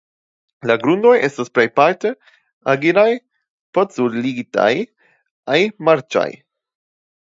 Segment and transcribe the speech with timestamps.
[0.69, 2.11] La grundoj estas plejparte
[2.73, 3.05] argilaj
[3.79, 6.29] podzoligitaj kaj marĉaj.